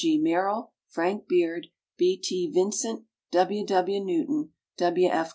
G. 0.03 0.17
MERRILL, 0.17 0.71
FRANK 0.87 1.27
BEARD, 1.27 1.67
B. 1.95 2.17
T. 2.17 2.47
VINCENT, 2.51 3.05
W. 3.33 3.63
W. 3.67 4.03
NEWTON, 4.03 4.49
W. 4.77 5.07
F. 5.09 5.29